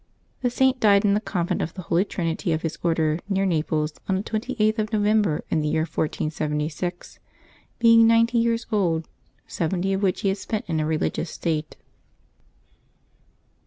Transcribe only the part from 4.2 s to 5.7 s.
28th of j^ovember, in the